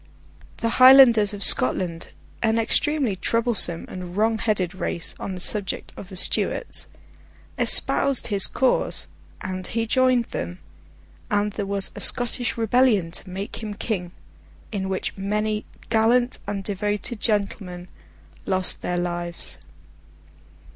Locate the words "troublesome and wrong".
3.15-4.39